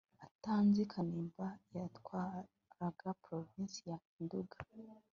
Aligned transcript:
Atanazi 0.25 0.81
Kanimba 0.91 1.45
yatwaraga 1.77 3.09
Provinsi 3.23 3.79
ya 3.91 3.97
Nduga 4.21 4.57